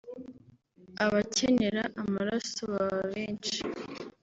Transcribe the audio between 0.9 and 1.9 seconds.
abacyenera